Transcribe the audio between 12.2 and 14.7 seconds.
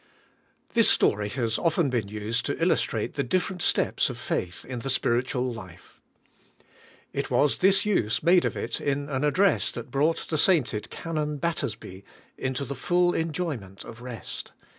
into the full enjoyment of rest.